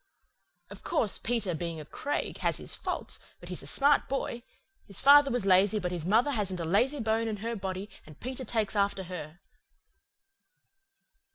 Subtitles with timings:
[0.71, 4.41] Of course, Peter, being a Craig, has his faults, but he's a smart boy.
[4.87, 8.19] His father was lazy but his mother hasn't a lazy bone in her body, and
[8.19, 9.41] Peter takes after her."